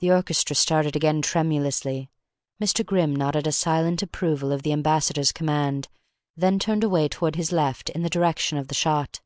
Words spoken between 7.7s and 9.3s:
in the direction of the shot.